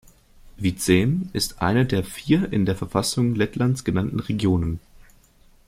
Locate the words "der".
1.85-2.03, 2.65-2.75